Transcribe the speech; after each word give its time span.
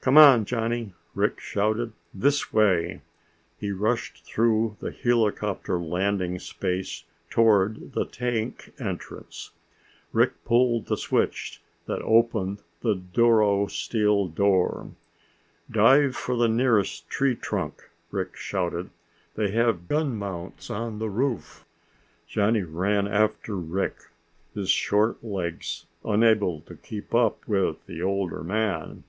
"Come 0.00 0.18
on, 0.18 0.46
Johnny," 0.46 0.94
Rick 1.14 1.38
shouted. 1.38 1.92
"This 2.12 2.52
way!" 2.52 3.02
He 3.60 3.70
rushed 3.70 4.24
through 4.24 4.76
the 4.80 4.90
helicopter 4.90 5.78
landing 5.78 6.40
space 6.40 7.04
toward 7.30 7.92
the 7.92 8.04
tank 8.04 8.72
entrance. 8.80 9.52
Rick 10.12 10.32
pulled 10.44 10.86
the 10.86 10.96
switch 10.96 11.62
that 11.86 12.02
opened 12.02 12.64
the 12.80 12.96
duro 12.96 13.68
steel 13.68 14.26
door. 14.26 14.88
"Dive 15.70 16.16
for 16.16 16.34
the 16.34 16.48
nearest 16.48 17.08
tree 17.08 17.36
trunk," 17.36 17.90
Rick 18.10 18.34
shouted. 18.34 18.90
"They 19.36 19.52
have 19.52 19.86
gun 19.86 20.16
mounts 20.16 20.68
on 20.68 20.98
the 20.98 21.08
roof." 21.08 21.64
Johnny 22.26 22.62
ran 22.64 23.06
after 23.06 23.54
Rick, 23.56 23.94
his 24.52 24.68
short 24.68 25.22
legs 25.22 25.86
unable 26.04 26.60
to 26.62 26.74
keep 26.74 27.14
up 27.14 27.46
with 27.46 27.86
the 27.86 28.02
older 28.02 28.42
man. 28.42 29.04